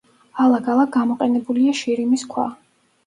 ალაგ-ალაგ 0.45 0.89
გამოყენებულია 0.95 1.77
შირიმის 1.83 2.25
ქვა. 2.33 2.47